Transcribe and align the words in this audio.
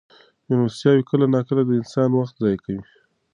مېلمستیاوې 0.47 1.03
کله 1.09 1.25
ناکله 1.33 1.61
د 1.65 1.71
انسان 1.79 2.09
وخت 2.13 2.35
ضایع 2.41 2.59
کوي. 2.63 2.81